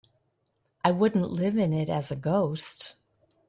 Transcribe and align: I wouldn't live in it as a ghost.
I 0.83 0.89
wouldn't 0.89 1.29
live 1.31 1.57
in 1.57 1.73
it 1.73 1.87
as 1.87 2.11
a 2.11 2.15
ghost. 2.15 2.95